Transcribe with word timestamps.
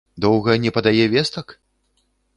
Доўга 0.25 0.55
не 0.63 0.71
падае 0.77 1.05
вестак? 1.13 1.57